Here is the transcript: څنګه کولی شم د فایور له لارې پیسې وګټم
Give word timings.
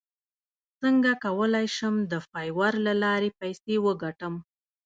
څنګه 0.81 1.11
کولی 1.23 1.67
شم 1.75 1.95
د 2.11 2.13
فایور 2.29 2.73
له 2.87 2.93
لارې 3.03 3.29
پیسې 3.39 3.75
وګټم 3.85 4.35